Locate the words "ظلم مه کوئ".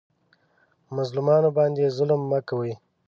1.97-2.73